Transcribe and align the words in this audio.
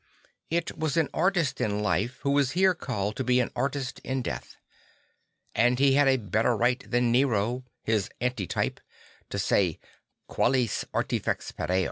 It 0.49 0.75
was 0.75 0.97
an 0.97 1.09
artist 1.13 1.61
in 1.61 1.83
life 1.83 2.17
who 2.23 2.31
was 2.31 2.53
here 2.53 2.73
called 2.73 3.15
to 3.17 3.23
be 3.23 3.39
an 3.39 3.51
artist 3.55 3.99
in 3.99 4.23
death; 4.23 4.55
and 5.53 5.77
he 5.77 5.93
had 5.93 6.07
a 6.07 6.17
better 6.17 6.57
right 6.57 6.83
than 6.89 7.11
Nero, 7.11 7.65
his 7.83 8.09
anti 8.19 8.47
type, 8.47 8.79
to 9.29 9.37
say 9.37 9.77
Qualis 10.27 10.85
artilex 10.91 11.51
pereo. 11.51 11.79